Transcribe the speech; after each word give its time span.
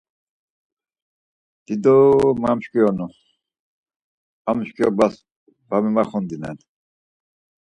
Dido 1.65 1.95
mamşkironi, 2.41 3.07
am 4.49 4.57
mşkironobas 4.61 5.15
va 5.69 5.77
memaxondinen. 5.83 6.57